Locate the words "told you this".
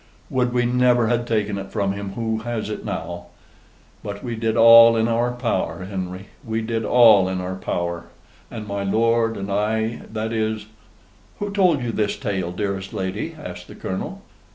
11.51-12.17